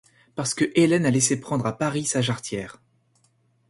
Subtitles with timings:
[0.33, 2.81] Parce que Hélène a laissé prendre à Pâris sa jarretière.